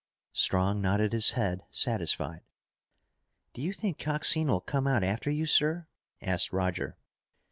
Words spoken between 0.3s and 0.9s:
Strong